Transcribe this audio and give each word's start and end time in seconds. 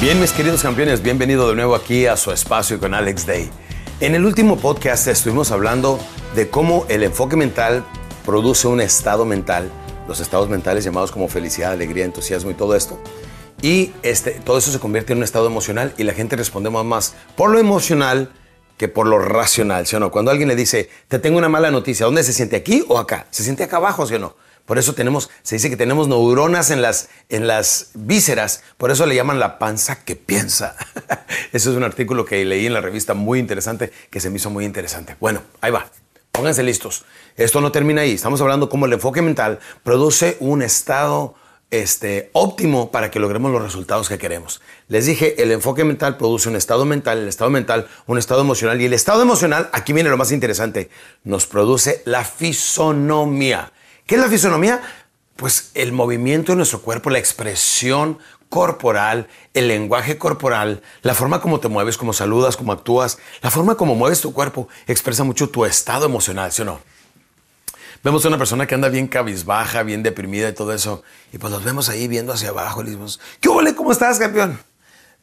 Bien, 0.00 0.18
mis 0.18 0.32
queridos 0.32 0.62
campeones, 0.62 1.02
bienvenido 1.02 1.46
de 1.50 1.54
nuevo 1.54 1.74
aquí 1.74 2.06
a 2.06 2.16
su 2.16 2.32
espacio 2.32 2.80
con 2.80 2.94
Alex 2.94 3.26
Day. 3.26 3.50
En 4.00 4.14
el 4.14 4.24
último 4.24 4.56
podcast 4.56 5.06
estuvimos 5.08 5.50
hablando 5.50 6.00
de 6.34 6.48
cómo 6.48 6.86
el 6.88 7.02
enfoque 7.02 7.36
mental 7.36 7.84
produce 8.24 8.66
un 8.66 8.80
estado 8.80 9.26
mental, 9.26 9.70
los 10.08 10.20
estados 10.20 10.48
mentales 10.48 10.84
llamados 10.84 11.12
como 11.12 11.28
felicidad, 11.28 11.72
alegría, 11.72 12.06
entusiasmo 12.06 12.50
y 12.50 12.54
todo 12.54 12.76
esto. 12.76 12.98
Y 13.60 13.92
este, 14.02 14.30
todo 14.30 14.56
eso 14.56 14.72
se 14.72 14.80
convierte 14.80 15.12
en 15.12 15.18
un 15.18 15.24
estado 15.24 15.46
emocional 15.46 15.92
y 15.98 16.04
la 16.04 16.14
gente 16.14 16.34
respondemos 16.34 16.82
más 16.82 17.14
por 17.36 17.50
lo 17.50 17.58
emocional 17.58 18.32
que 18.78 18.88
por 18.88 19.06
lo 19.06 19.18
racional, 19.18 19.86
¿sí 19.86 19.98
no? 19.98 20.10
Cuando 20.10 20.30
alguien 20.30 20.48
le 20.48 20.56
dice, 20.56 20.88
te 21.08 21.18
tengo 21.18 21.36
una 21.36 21.50
mala 21.50 21.70
noticia, 21.70 22.06
¿dónde 22.06 22.22
se 22.22 22.32
siente? 22.32 22.56
¿Aquí 22.56 22.86
o 22.88 22.96
acá? 22.96 23.26
¿Se 23.28 23.42
siente 23.42 23.64
acá 23.64 23.76
abajo, 23.76 24.06
sí 24.06 24.14
o 24.14 24.18
no? 24.18 24.34
Por 24.66 24.78
eso 24.78 24.94
tenemos, 24.94 25.30
se 25.42 25.56
dice 25.56 25.70
que 25.70 25.76
tenemos 25.76 26.08
neuronas 26.08 26.70
en 26.70 26.82
las, 26.82 27.08
en 27.28 27.46
las 27.46 27.90
vísceras, 27.94 28.62
por 28.76 28.90
eso 28.90 29.06
le 29.06 29.14
llaman 29.14 29.40
la 29.40 29.58
panza 29.58 30.04
que 30.04 30.16
piensa. 30.16 30.76
Eso 31.52 31.70
es 31.70 31.76
un 31.76 31.82
artículo 31.82 32.24
que 32.24 32.44
leí 32.44 32.66
en 32.66 32.74
la 32.74 32.80
revista 32.80 33.14
muy 33.14 33.38
interesante, 33.38 33.92
que 34.10 34.20
se 34.20 34.30
me 34.30 34.36
hizo 34.36 34.50
muy 34.50 34.64
interesante. 34.64 35.16
Bueno, 35.20 35.42
ahí 35.60 35.72
va. 35.72 35.86
Pónganse 36.32 36.62
listos. 36.62 37.04
Esto 37.36 37.60
no 37.60 37.72
termina 37.72 38.02
ahí. 38.02 38.12
Estamos 38.12 38.40
hablando 38.40 38.68
cómo 38.68 38.86
el 38.86 38.92
enfoque 38.92 39.22
mental 39.22 39.58
produce 39.82 40.36
un 40.40 40.62
estado 40.62 41.34
este, 41.70 42.30
óptimo 42.32 42.90
para 42.90 43.10
que 43.10 43.20
logremos 43.20 43.52
los 43.52 43.62
resultados 43.62 44.08
que 44.08 44.18
queremos. 44.18 44.60
Les 44.88 45.06
dije, 45.06 45.42
el 45.42 45.52
enfoque 45.52 45.84
mental 45.84 46.16
produce 46.16 46.48
un 46.48 46.56
estado 46.56 46.84
mental, 46.84 47.18
el 47.18 47.28
estado 47.28 47.50
mental 47.50 47.88
un 48.06 48.18
estado 48.18 48.40
emocional 48.40 48.80
y 48.80 48.86
el 48.86 48.92
estado 48.92 49.22
emocional, 49.22 49.70
aquí 49.72 49.92
viene 49.92 50.10
lo 50.10 50.16
más 50.16 50.32
interesante, 50.32 50.90
nos 51.24 51.46
produce 51.46 52.02
la 52.04 52.24
fisonomía. 52.24 53.72
¿Qué 54.10 54.16
es 54.16 54.20
la 54.20 54.28
fisonomía? 54.28 54.82
Pues 55.36 55.70
el 55.74 55.92
movimiento 55.92 56.50
de 56.50 56.56
nuestro 56.56 56.82
cuerpo, 56.82 57.10
la 57.10 57.20
expresión 57.20 58.18
corporal, 58.48 59.28
el 59.54 59.68
lenguaje 59.68 60.18
corporal, 60.18 60.82
la 61.02 61.14
forma 61.14 61.40
como 61.40 61.60
te 61.60 61.68
mueves, 61.68 61.96
como 61.96 62.12
saludas, 62.12 62.56
como 62.56 62.72
actúas, 62.72 63.18
la 63.40 63.52
forma 63.52 63.76
como 63.76 63.94
mueves 63.94 64.20
tu 64.20 64.32
cuerpo 64.32 64.68
expresa 64.88 65.22
mucho 65.22 65.48
tu 65.48 65.64
estado 65.64 66.06
emocional, 66.06 66.50
¿sí 66.50 66.62
o 66.62 66.64
no? 66.64 66.80
Vemos 68.02 68.24
a 68.24 68.28
una 68.28 68.38
persona 68.38 68.66
que 68.66 68.74
anda 68.74 68.88
bien 68.88 69.06
cabizbaja, 69.06 69.84
bien 69.84 70.02
deprimida 70.02 70.48
y 70.48 70.54
todo 70.54 70.72
eso, 70.72 71.04
y 71.32 71.38
pues 71.38 71.52
los 71.52 71.62
vemos 71.62 71.88
ahí 71.88 72.08
viendo 72.08 72.32
hacia 72.32 72.48
abajo 72.48 72.82
y 72.82 72.86
decimos, 72.86 73.20
¿qué 73.40 73.48
huele? 73.48 73.76
¿Cómo 73.76 73.92
estás, 73.92 74.18
campeón? 74.18 74.58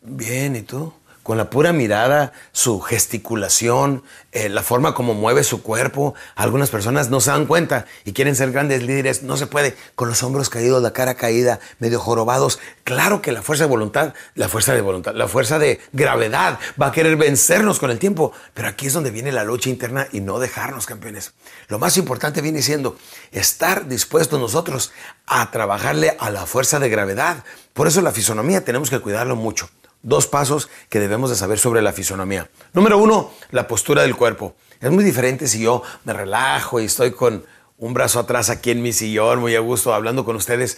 Bien, 0.01 0.55
¿y 0.55 0.61
tú? 0.61 0.93
Con 1.27 1.37
la 1.37 1.49
pura 1.49 1.73
mirada, 1.73 2.31
su 2.53 2.79
gesticulación, 2.79 4.01
eh, 4.31 4.47
la 4.47 4.63
forma 4.63 4.93
como 4.93 5.13
mueve 5.13 5.43
su 5.43 5.61
cuerpo. 5.61 6.15
Algunas 6.35 6.69
personas 6.69 7.09
no 7.09 7.19
se 7.19 7.31
dan 7.31 7.47
cuenta 7.47 7.85
y 8.05 8.13
quieren 8.13 8.33
ser 8.33 8.53
grandes 8.53 8.81
líderes. 8.81 9.23
No 9.23 9.35
se 9.35 9.45
puede. 9.45 9.75
Con 9.95 10.07
los 10.07 10.23
hombros 10.23 10.49
caídos, 10.49 10.81
la 10.81 10.93
cara 10.93 11.15
caída, 11.15 11.59
medio 11.79 11.99
jorobados. 11.99 12.59
Claro 12.85 13.21
que 13.21 13.33
la 13.33 13.41
fuerza 13.41 13.65
de 13.65 13.69
voluntad, 13.69 14.13
la 14.35 14.47
fuerza 14.47 14.73
de 14.73 14.79
voluntad, 14.79 15.15
la 15.15 15.27
fuerza 15.27 15.59
de 15.59 15.81
gravedad 15.91 16.59
va 16.81 16.87
a 16.87 16.91
querer 16.93 17.17
vencernos 17.17 17.77
con 17.77 17.91
el 17.91 17.99
tiempo. 17.99 18.31
Pero 18.53 18.69
aquí 18.69 18.87
es 18.87 18.93
donde 18.93 19.11
viene 19.11 19.33
la 19.33 19.43
lucha 19.43 19.69
interna 19.69 20.07
y 20.13 20.21
no 20.21 20.39
dejarnos 20.39 20.85
campeones. 20.85 21.33
Lo 21.67 21.77
más 21.77 21.97
importante 21.97 22.39
viene 22.39 22.61
siendo 22.61 22.95
estar 23.33 23.89
dispuestos 23.89 24.39
nosotros 24.39 24.93
a 25.25 25.51
trabajarle 25.51 26.15
a 26.21 26.29
la 26.29 26.45
fuerza 26.45 26.79
de 26.79 26.87
gravedad. 26.87 27.43
Por 27.73 27.87
eso 27.87 27.99
la 27.99 28.13
fisonomía 28.13 28.63
tenemos 28.63 28.89
que 28.89 28.99
cuidarlo 28.99 29.35
mucho 29.35 29.69
dos 30.07 30.25
pasos 30.25 30.69
que 30.89 31.01
debemos 31.01 31.29
de 31.29 31.35
saber 31.35 31.59
sobre 31.59 31.81
la 31.81 31.91
fisonomía. 31.91 32.49
Número 32.73 32.97
uno, 32.97 33.31
la 33.51 33.67
postura 33.67 34.03
del 34.03 34.15
cuerpo. 34.15 34.55
Es 34.79 34.89
muy 34.89 35.03
diferente 35.03 35.47
si 35.47 35.59
yo 35.59 35.83
me 36.05 36.13
relajo 36.13 36.79
y 36.79 36.85
estoy 36.85 37.11
con 37.11 37.43
un 37.77 37.93
brazo 37.93 38.19
atrás 38.19 38.49
aquí 38.49 38.71
en 38.71 38.81
mi 38.81 38.93
sillón, 38.93 39.39
muy 39.39 39.55
a 39.55 39.59
gusto, 39.59 39.93
hablando 39.93 40.23
con 40.23 40.37
ustedes. 40.37 40.77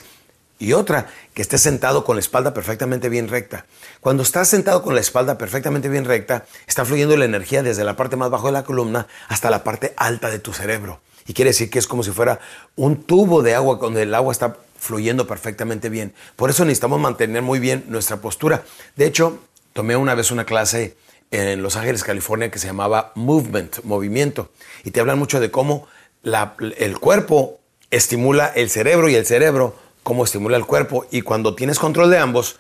Y 0.58 0.74
otra, 0.74 1.08
que 1.36 1.44
esté 1.44 1.60
sentado 1.60 2.04
con 2.04 2.16
la 2.16 2.22
espalda 2.22 2.56
perfectamente 2.56 3.08
bien 3.08 3.28
recta. 3.28 3.66
Cuando 4.02 4.24
estás 4.24 4.48
sentado 4.48 4.82
con 4.82 4.96
la 4.96 5.02
espalda 5.02 5.38
perfectamente 5.38 5.90
bien 5.90 6.06
recta, 6.06 6.46
está 6.68 6.84
fluyendo 6.84 7.16
la 7.16 7.26
energía 7.26 7.62
desde 7.62 7.84
la 7.84 7.96
parte 7.96 8.16
más 8.16 8.32
baja 8.32 8.48
de 8.48 8.54
la 8.54 8.64
columna 8.64 9.08
hasta 9.28 9.52
la 9.52 9.64
parte 9.64 9.94
alta 9.96 10.30
de 10.32 10.40
tu 10.40 10.54
cerebro. 10.54 11.02
Y 11.28 11.34
quiere 11.34 11.52
decir 11.52 11.70
que 11.70 11.78
es 11.78 11.86
como 11.86 12.02
si 12.02 12.10
fuera 12.10 12.40
un 12.76 13.04
tubo 13.04 13.44
de 13.44 13.54
agua 13.54 13.78
donde 13.80 14.02
el 14.02 14.16
agua 14.16 14.34
está 14.34 14.58
fluyendo 14.80 15.28
perfectamente 15.28 15.90
bien. 15.90 16.14
Por 16.36 16.50
eso 16.50 16.66
necesitamos 16.66 17.00
mantener 17.00 17.42
muy 17.42 17.60
bien 17.60 17.86
nuestra 17.88 18.18
postura. 18.18 18.64
De 18.96 19.06
hecho, 19.06 19.40
tomé 19.74 19.96
una 19.96 20.16
vez 20.16 20.32
una 20.32 20.46
clase 20.46 20.96
en 21.32 21.62
Los 21.62 21.76
Ángeles, 21.76 22.04
California, 22.04 22.50
que 22.50 22.60
se 22.60 22.68
llamaba 22.68 23.12
Movement, 23.16 23.84
movimiento, 23.84 24.50
y 24.84 24.92
te 24.92 25.00
hablan 25.00 25.20
mucho 25.20 25.40
de 25.40 25.52
cómo 25.52 25.88
el 26.24 27.00
cuerpo 27.00 27.60
estimula 27.92 28.48
el 28.48 28.70
cerebro 28.70 29.10
y 29.10 29.16
el 29.16 29.26
cerebro 29.26 29.76
cómo 30.04 30.24
estimula 30.24 30.58
el 30.58 30.66
cuerpo, 30.66 31.06
y 31.12 31.22
cuando 31.22 31.54
tienes 31.54 31.78
control 31.78 32.10
de 32.10 32.18
ambos, 32.18 32.58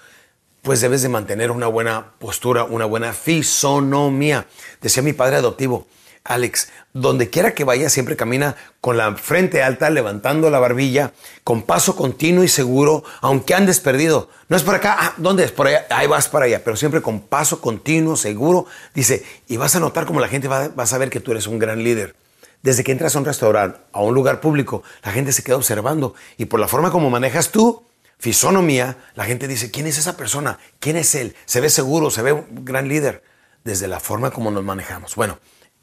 pues 0.62 0.81
debes 0.81 1.01
de 1.01 1.09
mantener 1.09 1.51
una 1.51 1.68
buena 1.68 2.12
postura, 2.19 2.63
una 2.63 2.86
buena 2.86 3.13
fisonomía. 3.13 4.46
Decía 4.81 5.01
mi 5.01 5.13
padre 5.13 5.38
adoptivo, 5.38 5.88
Alex, 6.29 6.69
donde 6.94 7.29
quiera 7.29 7.56
que 7.56 7.63
vaya, 7.63 7.90
siempre 7.90 8.16
camina 8.16 8.56
con 8.81 8.97
la 8.97 9.16
frente 9.16 9.63
alta, 9.63 9.90
levantando 9.90 10.50
la 10.51 10.59
barbilla, 10.59 11.12
con 11.44 11.63
paso 11.63 11.95
continuo 11.95 12.44
y 12.44 12.47
seguro, 12.47 13.03
aunque 13.22 13.56
andes 13.56 13.79
perdido. 13.79 14.29
No 14.47 14.56
es 14.56 14.62
por 14.62 14.75
acá, 14.75 14.95
ah, 15.00 15.13
¿dónde 15.18 15.44
es? 15.44 15.51
Por 15.51 15.68
allá, 15.68 15.88
ahí 15.89 16.06
vas 16.06 16.29
para 16.29 16.45
allá, 16.45 16.63
pero 16.63 16.78
siempre 16.78 17.01
con 17.01 17.19
paso 17.22 17.59
continuo, 17.59 18.16
seguro. 18.16 18.68
Dice, 18.94 19.25
y 19.47 19.57
vas 19.57 19.75
a 19.75 19.79
notar 19.79 20.06
como 20.06 20.19
la 20.19 20.28
gente 20.28 20.47
va, 20.47 20.68
va 20.68 20.84
a 20.84 20.88
saber 20.88 21.09
que 21.09 21.19
tú 21.19 21.31
eres 21.31 21.47
un 21.47 21.57
gran 21.57 21.84
líder. 21.84 22.16
Desde 22.62 22.84
que 22.84 22.91
entras 22.91 23.16
a 23.16 23.19
un 23.19 23.25
restaurante, 23.25 23.79
a 23.91 24.01
un 24.01 24.13
lugar 24.13 24.39
público, 24.39 24.84
la 25.03 25.12
gente 25.12 25.31
se 25.31 25.44
queda 25.44 25.56
observando 25.56 26.13
y 26.38 26.45
por 26.45 26.59
la 26.59 26.68
forma 26.68 26.91
como 26.91 27.09
manejas 27.09 27.51
tú, 27.51 27.84
fisonomía, 28.19 28.97
la 29.16 29.25
gente 29.25 29.47
dice, 29.47 29.72
¿quién 29.72 29.88
es 29.88 29.97
esa 29.97 30.16
persona? 30.16 30.59
¿Quién 30.79 30.95
es 30.95 31.16
él? 31.16 31.35
Se 31.45 31.62
ve 31.62 31.69
seguro, 31.69 32.12
se 32.12 32.22
ve 32.22 32.34
un 32.34 32.66
gran 32.66 32.88
líder. 32.88 33.23
Desde 33.63 33.88
la 33.88 34.00
forma 34.00 34.31
como 34.31 34.51
nos 34.51 34.63
manejamos. 34.63 35.16
Bueno, 35.16 35.38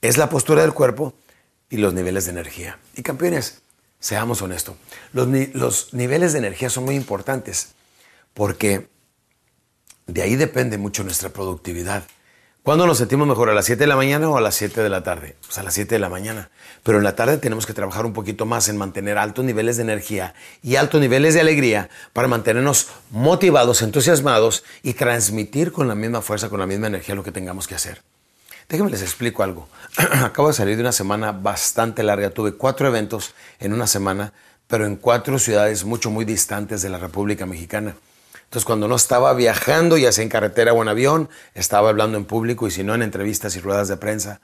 es 0.09 0.19
la 0.19 0.28
postura 0.28 0.62
del 0.62 0.72
cuerpo 0.72 1.15
y 1.71 1.78
los 1.78 1.94
niveles 1.94 2.27
de 2.27 2.33
energía. 2.33 2.78
Y 2.94 3.03
campeones, 3.03 3.62
seamos 3.99 4.43
honestos, 4.43 4.77
los, 5.12 5.93
niveles 5.93 6.33
de 6.33 6.39
energía 6.39 6.71
son 6.71 6.84
muy 6.84 6.94
importantes 6.94 7.71
porque 8.34 8.89
de 10.06 10.22
ahí 10.22 10.37
depende 10.37 10.78
mucho 10.78 11.03
nuestra 11.03 11.31
productividad. 11.31 12.05
¿Cuándo 12.62 12.87
nos 12.87 12.99
sentimos 12.99 13.28
mejor? 13.28 13.49
¿A 13.49 13.55
las 13.55 13.65
7 13.67 13.81
de 13.81 13.87
la 13.87 13.94
mañana 13.94 14.28
o 14.28 14.37
a 14.37 14.41
las 14.41 14.56
7 14.56 14.83
de 14.83 14.89
la 14.89 15.05
tarde? 15.05 15.37
Pues 15.44 15.56
a 15.59 15.62
las 15.62 15.75
7 15.75 15.94
de 15.94 15.99
la 16.00 16.09
mañana. 16.09 16.50
Pero 16.83 16.99
en 16.99 17.05
la 17.05 17.15
tarde 17.15 17.38
tenemos 17.38 17.65
que 17.65 17.73
trabajar 17.73 18.05
un 18.05 18.12
poquito 18.12 18.44
más 18.44 18.69
en 18.69 18.77
mantener 18.77 19.19
altos 19.19 19.44
niveles 19.44 19.77
de 19.77 19.84
energía 19.84 20.34
y 20.65 20.75
altos 20.75 21.00
niveles 21.00 21.34
de 21.34 21.41
alegría 21.41 21.91
para 22.12 22.27
mantenernos 22.27 22.88
motivados, 23.11 23.83
entusiasmados 23.83 24.65
y 24.83 24.94
transmitir 24.94 25.71
con 25.71 25.87
la 25.87 25.94
misma 25.94 26.23
fuerza, 26.23 26.49
con 26.49 26.59
la 26.59 26.67
misma 26.67 26.88
energía 26.88 27.15
lo 27.15 27.23
que 27.23 27.31
tengamos 27.31 27.69
que 27.69 27.77
hacer. 27.77 28.03
Déjenme 28.69 28.91
les 28.91 29.03
explico 29.03 29.44
algo. 29.44 29.69
Acabo 29.97 30.49
de 30.49 30.54
salir 30.54 30.75
de 30.77 30.82
una 30.82 30.93
semana 30.93 31.31
bastante 31.31 32.03
larga. 32.03 32.31
Tuve 32.31 32.54
cuatro 32.54 32.88
eventos 32.88 33.34
en 33.60 33.72
una 33.72 33.87
semana, 33.87 34.32
pero 34.66 34.87
en 34.87 34.97
cuatro 34.97 35.38
ciudades 35.38 35.84
mucho, 35.84 36.10
muy 36.10 36.25
distantes 36.25 36.82
de 36.82 36.88
la 36.88 36.99
República 36.99 37.47
Mexicana. 37.47 37.94
Entonces, 38.43 38.65
cuando 38.65 38.88
no 38.88 38.97
estaba 38.97 39.32
viajando, 39.34 39.97
ya 39.97 40.10
sea 40.10 40.25
en 40.25 40.28
carretera 40.28 40.72
o 40.72 40.82
en 40.82 40.88
avión, 40.88 41.28
estaba 41.55 41.91
hablando 41.91 42.19
en 42.19 42.25
público 42.25 42.66
y 42.66 42.72
si 42.72 42.82
no 42.82 42.94
en 42.94 43.03
entrevistas 43.03 43.55
y 43.55 43.60
ruedas 43.60 43.87
de 43.87 43.97
prensa. 43.97 44.41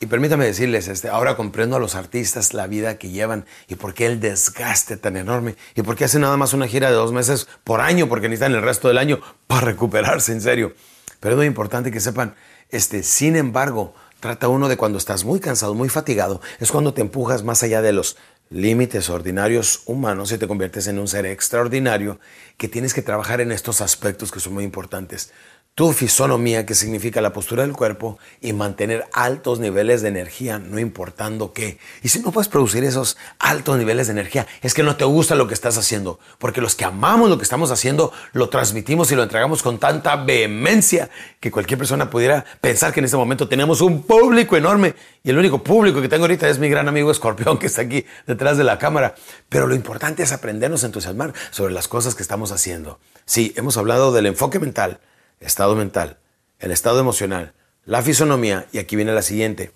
Y 0.00 0.06
permítame 0.06 0.46
decirles, 0.46 0.88
este, 0.88 1.08
ahora 1.08 1.36
comprendo 1.36 1.76
a 1.76 1.78
los 1.78 1.94
artistas 1.94 2.54
la 2.54 2.66
vida 2.66 2.96
que 2.96 3.10
llevan 3.10 3.44
y 3.68 3.74
por 3.74 3.92
qué 3.92 4.06
el 4.06 4.18
desgaste 4.18 4.96
tan 4.96 5.16
enorme 5.16 5.56
y 5.76 5.82
por 5.82 5.94
qué 5.94 6.06
hacen 6.06 6.22
nada 6.22 6.36
más 6.36 6.54
una 6.54 6.66
gira 6.66 6.88
de 6.88 6.94
dos 6.94 7.12
meses 7.12 7.48
por 7.64 7.80
año, 7.80 8.08
porque 8.08 8.28
necesitan 8.28 8.54
el 8.54 8.62
resto 8.62 8.88
del 8.88 8.98
año 8.98 9.20
para 9.46 9.66
recuperarse, 9.66 10.32
en 10.32 10.40
serio. 10.40 10.72
Pero 11.20 11.34
es 11.34 11.36
muy 11.36 11.46
importante 11.46 11.90
que 11.90 12.00
sepan 12.00 12.34
este, 12.70 13.02
sin 13.02 13.36
embargo, 13.36 13.94
trata 14.20 14.48
uno 14.48 14.68
de 14.68 14.76
cuando 14.76 14.98
estás 14.98 15.24
muy 15.24 15.40
cansado, 15.40 15.74
muy 15.74 15.88
fatigado, 15.88 16.40
es 16.60 16.70
cuando 16.70 16.94
te 16.94 17.00
empujas 17.00 17.42
más 17.42 17.62
allá 17.62 17.82
de 17.82 17.92
los 17.92 18.16
límites 18.48 19.10
ordinarios 19.10 19.82
humanos 19.86 20.32
y 20.32 20.38
te 20.38 20.48
conviertes 20.48 20.86
en 20.86 20.98
un 20.98 21.08
ser 21.08 21.26
extraordinario 21.26 22.18
que 22.56 22.68
tienes 22.68 22.94
que 22.94 23.02
trabajar 23.02 23.40
en 23.40 23.52
estos 23.52 23.80
aspectos 23.80 24.32
que 24.32 24.40
son 24.40 24.54
muy 24.54 24.64
importantes 24.64 25.32
tu 25.74 25.92
fisonomía, 25.92 26.66
que 26.66 26.74
significa 26.74 27.20
la 27.20 27.32
postura 27.32 27.62
del 27.62 27.72
cuerpo, 27.72 28.18
y 28.40 28.52
mantener 28.52 29.06
altos 29.12 29.60
niveles 29.60 30.02
de 30.02 30.08
energía, 30.08 30.58
no 30.58 30.78
importando 30.78 31.52
qué. 31.52 31.78
Y 32.02 32.08
si 32.08 32.20
no 32.20 32.32
puedes 32.32 32.48
producir 32.48 32.84
esos 32.84 33.16
altos 33.38 33.78
niveles 33.78 34.08
de 34.08 34.12
energía, 34.12 34.46
es 34.62 34.74
que 34.74 34.82
no 34.82 34.96
te 34.96 35.04
gusta 35.04 35.34
lo 35.34 35.46
que 35.46 35.54
estás 35.54 35.78
haciendo, 35.78 36.18
porque 36.38 36.60
los 36.60 36.74
que 36.74 36.84
amamos 36.84 37.30
lo 37.30 37.38
que 37.38 37.44
estamos 37.44 37.70
haciendo, 37.70 38.12
lo 38.32 38.48
transmitimos 38.48 39.10
y 39.10 39.14
lo 39.16 39.22
entregamos 39.22 39.62
con 39.62 39.78
tanta 39.78 40.16
vehemencia 40.16 41.08
que 41.40 41.50
cualquier 41.50 41.78
persona 41.78 42.10
pudiera 42.10 42.44
pensar 42.60 42.92
que 42.92 43.00
en 43.00 43.06
este 43.06 43.16
momento 43.16 43.48
tenemos 43.48 43.80
un 43.80 44.02
público 44.02 44.56
enorme. 44.56 44.94
Y 45.22 45.30
el 45.30 45.38
único 45.38 45.62
público 45.62 46.00
que 46.02 46.08
tengo 46.08 46.24
ahorita 46.24 46.48
es 46.48 46.58
mi 46.58 46.68
gran 46.68 46.88
amigo 46.88 47.10
Escorpión, 47.10 47.58
que 47.58 47.66
está 47.66 47.82
aquí 47.82 48.04
detrás 48.26 48.58
de 48.58 48.64
la 48.64 48.78
cámara. 48.78 49.14
Pero 49.48 49.66
lo 49.66 49.74
importante 49.74 50.22
es 50.22 50.32
aprendernos 50.32 50.82
a 50.82 50.86
entusiasmar 50.86 51.32
sobre 51.50 51.72
las 51.72 51.88
cosas 51.88 52.14
que 52.14 52.22
estamos 52.22 52.52
haciendo. 52.52 52.98
Sí, 53.24 53.52
hemos 53.56 53.76
hablado 53.76 54.12
del 54.12 54.26
enfoque 54.26 54.58
mental 54.58 55.00
estado 55.40 55.74
mental, 55.74 56.18
el 56.58 56.70
estado 56.70 57.00
emocional, 57.00 57.54
la 57.84 58.02
fisonomía 58.02 58.66
y 58.72 58.78
aquí 58.78 58.96
viene 58.96 59.12
la 59.12 59.22
siguiente, 59.22 59.72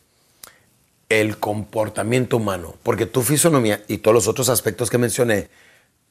el 1.09 1.39
comportamiento 1.39 2.37
humano, 2.37 2.77
porque 2.83 3.07
tu 3.07 3.23
fisonomía 3.23 3.83
y 3.89 3.99
todos 3.99 4.15
los 4.15 4.29
otros 4.29 4.49
aspectos 4.49 4.91
que 4.91 4.99
mencioné 4.99 5.49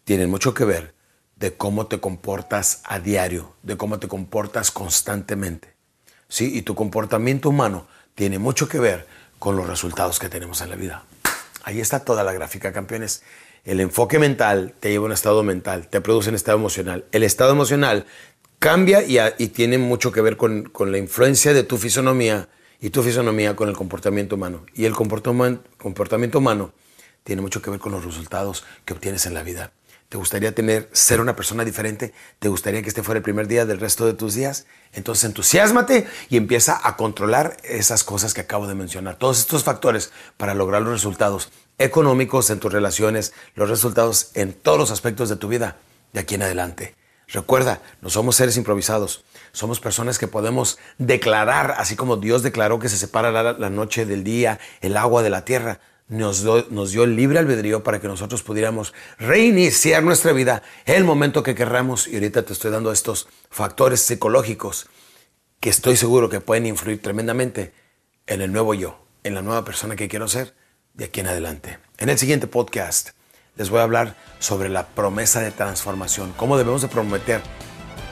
tienen 0.03 0.29
mucho 0.29 0.53
que 0.53 0.65
ver 0.65 0.93
de 1.35 1.53
cómo 1.53 1.87
te 1.87 1.99
comportas 1.99 2.81
a 2.83 2.99
diario, 2.99 3.53
de 3.63 3.77
cómo 3.77 3.99
te 3.99 4.07
comportas 4.07 4.71
constantemente. 4.71 5.73
¿Sí? 6.27 6.57
Y 6.57 6.63
tu 6.63 6.73
comportamiento 6.73 7.49
humano 7.49 7.87
tiene 8.15 8.39
mucho 8.39 8.67
que 8.67 8.79
ver 8.79 9.07
con 9.39 9.55
los 9.55 9.67
resultados 9.67 10.19
que 10.19 10.29
tenemos 10.29 10.61
en 10.61 10.69
la 10.69 10.75
vida. 10.75 11.03
Ahí 11.63 11.79
está 11.79 11.99
toda 11.99 12.23
la 12.23 12.33
gráfica, 12.33 12.73
campeones. 12.73 13.23
El 13.65 13.79
enfoque 13.79 14.19
mental 14.19 14.73
te 14.79 14.89
lleva 14.89 15.03
a 15.03 15.07
un 15.07 15.11
estado 15.11 15.43
mental, 15.43 15.87
te 15.87 16.01
produce 16.01 16.29
un 16.29 16.35
estado 16.35 16.57
emocional. 16.57 17.05
El 17.11 17.23
estado 17.23 17.51
emocional 17.51 18.05
cambia 18.63 19.03
y, 19.05 19.47
tiene 19.49 19.77
mucho 19.77 20.13
que 20.13 20.21
ver 20.21 20.37
con, 20.37 20.71
la 20.85 20.97
influencia 20.97 21.53
de 21.53 21.63
tu 21.63 21.77
fisonomía 21.77 22.47
y 22.79 22.91
tu 22.91 23.03
fisonomía 23.03 23.57
con 23.57 23.67
el 23.67 23.75
comportamiento 23.75 24.37
humano. 24.37 24.65
Y 24.73 24.85
el 24.85 24.93
comportamiento 24.93 26.37
humano 26.37 26.71
tiene 27.25 27.41
mucho 27.41 27.61
que 27.61 27.69
ver 27.69 27.81
con 27.81 27.91
los 27.91 28.05
resultados 28.05 28.63
que 28.85 28.93
obtienes 28.93 29.25
en 29.25 29.33
la 29.33 29.43
vida. 29.43 29.73
¿Te 30.07 30.15
gustaría 30.17 30.55
tener, 30.55 30.87
ser 30.93 31.19
una 31.19 31.35
persona 31.35 31.65
diferente? 31.65 32.13
¿Te 32.39 32.47
gustaría 32.47 32.81
que 32.81 32.87
este 32.87 33.03
fuera 33.03 33.17
el 33.17 33.23
primer 33.23 33.49
día 33.49 33.65
del 33.65 33.81
resto 33.81 34.05
de 34.05 34.13
tus 34.13 34.33
días? 34.33 34.65
Entonces 34.93 35.25
entusiasmate 35.25 36.07
y 36.29 36.37
empieza 36.37 36.79
a 36.81 36.95
controlar 36.95 37.57
esas 37.63 38.05
cosas 38.05 38.33
que 38.33 38.39
acabo 38.39 38.65
de 38.65 38.75
mencionar. 38.75 39.17
Todos 39.17 39.39
estos 39.39 39.65
factores 39.65 40.13
para 40.37 40.53
lograr 40.53 40.83
los 40.83 40.93
resultados 40.93 41.51
económicos 41.79 42.49
en 42.49 42.61
tus 42.61 42.71
relaciones, 42.71 43.33
los 43.55 43.69
resultados 43.69 44.31
en 44.35 44.53
todos 44.53 44.77
los 44.77 44.91
aspectos 44.91 45.27
de 45.27 45.35
tu 45.35 45.49
vida 45.49 45.75
de 46.13 46.21
aquí 46.21 46.35
en 46.35 46.43
adelante. 46.43 47.02
Recuerda, 47.27 47.81
no 48.01 48.09
somos 48.09 48.35
seres 48.35 48.57
improvisados, 48.57 49.23
somos 49.51 49.79
personas 49.79 50.19
que 50.19 50.27
podemos 50.27 50.77
declarar, 50.97 51.75
así 51.77 51.95
como 51.95 52.17
Dios 52.17 52.43
declaró 52.43 52.79
que 52.79 52.89
se 52.89 52.97
separa 52.97 53.31
la, 53.31 53.69
noche 53.69 54.05
del 54.05 54.23
día, 54.23 54.59
el 54.81 54.97
agua 54.97 55.23
de 55.23 55.29
la 55.29 55.45
tierra 55.45 55.79
nos, 56.07 56.43
nos 56.69 56.91
dio 56.91 57.03
el 57.03 57.15
libre 57.15 57.39
albedrío 57.39 57.83
para 57.83 57.99
que 57.99 58.07
nosotros 58.07 58.43
pudiéramos 58.43 58.93
reiniciar 59.17 60.03
nuestra 60.03 60.33
vida 60.33 60.61
el 60.85 61.03
momento 61.05 61.43
que 61.43 61.55
querramos. 61.55 62.07
Y 62.07 62.15
ahorita 62.15 62.43
te 62.43 62.53
estoy 62.53 62.71
dando 62.71 62.91
estos 62.91 63.27
factores 63.49 64.01
psicológicos 64.01 64.87
que 65.59 65.69
estoy 65.69 65.95
seguro 65.95 66.29
que 66.29 66.41
pueden 66.41 66.65
influir 66.65 67.01
tremendamente 67.01 67.73
en 68.27 68.41
el 68.41 68.51
nuevo 68.51 68.73
yo, 68.73 69.05
en 69.23 69.33
la 69.33 69.41
nueva 69.41 69.63
persona 69.63 69.95
que 69.95 70.07
quiero 70.07 70.27
ser 70.27 70.53
de 70.93 71.05
aquí 71.05 71.21
en 71.21 71.27
adelante. 71.27 71.79
En 71.97 72.09
el 72.09 72.19
siguiente 72.19 72.47
podcast 72.47 73.11
les 73.55 73.69
voy 73.69 73.79
a 73.79 73.83
hablar 73.83 74.15
sobre 74.39 74.69
la 74.69 74.87
promesa 74.87 75.41
de 75.41 75.51
transformación, 75.51 76.33
cómo 76.37 76.57
debemos 76.57 76.81
de 76.81 76.87
prometer 76.87 77.41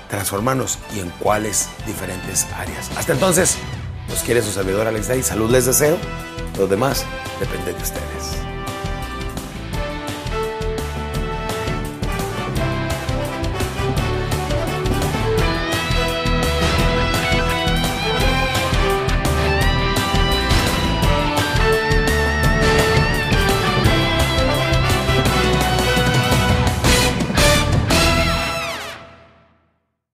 transformarnos 0.10 0.78
y 0.96 1.00
en 1.00 1.10
cuáles 1.10 1.70
diferentes 1.88 2.46
áreas. 2.56 2.92
Hasta 2.98 3.14
entonces, 3.14 3.58
nos 4.10 4.20
quiere 4.24 4.42
su 4.42 4.52
servidor 4.52 4.88
Alex 4.88 5.08
Day. 5.08 5.24
Salud 5.24 5.50
les 5.50 5.66
deseo. 5.66 5.98
Lo 6.58 6.68
demás 6.68 7.06
depende 7.40 7.74
de 7.74 7.82
ustedes. 7.82 8.41